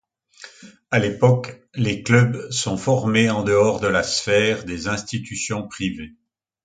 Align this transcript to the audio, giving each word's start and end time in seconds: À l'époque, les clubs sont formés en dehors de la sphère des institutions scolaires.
À 0.89 0.97
l'époque, 0.97 1.61
les 1.75 2.01
clubs 2.01 2.49
sont 2.49 2.75
formés 2.75 3.29
en 3.29 3.43
dehors 3.43 3.79
de 3.79 3.85
la 3.87 4.01
sphère 4.01 4.65
des 4.65 4.87
institutions 4.87 5.69
scolaires. 5.69 6.09